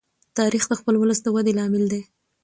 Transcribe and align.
تاریخ 0.37 0.63
د 0.69 0.73
خپل 0.79 0.93
ولس 0.97 1.19
د 1.23 1.27
ودې 1.35 1.53
لامل 1.57 1.83
دی. 1.91 2.01